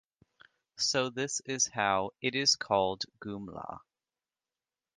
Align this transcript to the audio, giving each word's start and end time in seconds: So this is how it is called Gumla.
So 0.77 1.11
this 1.11 1.41
is 1.45 1.67
how 1.67 2.13
it 2.21 2.33
is 2.33 2.55
called 2.55 3.03
Gumla. 3.19 3.81